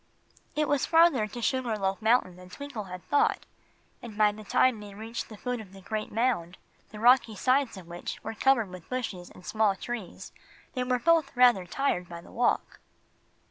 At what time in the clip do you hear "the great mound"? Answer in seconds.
5.73-6.57